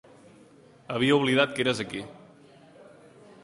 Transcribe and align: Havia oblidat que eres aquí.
Havia 0.95 1.19
oblidat 1.21 1.55
que 1.59 1.65
eres 1.67 1.85
aquí. 1.85 2.01